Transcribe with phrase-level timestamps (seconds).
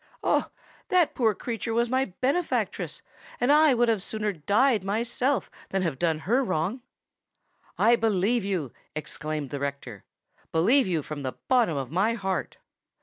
[0.23, 0.49] "Oh!
[0.87, 3.03] that poor creature was my benefactress;
[3.39, 6.81] and I would sooner have died myself than have done her wrong!"
[7.77, 12.57] "I believe you," exclaimed the rector,—"believe you from the bottom of my heart!"